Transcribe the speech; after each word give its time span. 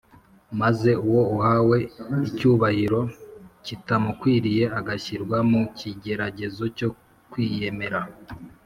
Maze 0.61 0.89
uwo 1.07 1.21
uhawe 1.35 1.77
icyubahiro 2.27 3.01
kitamukwiriye 3.65 4.63
agashyirwa 4.79 5.37
mu 5.51 5.61
kigeragezo 5.77 6.63
cyo 6.77 6.89
kwiyemera 7.31 7.99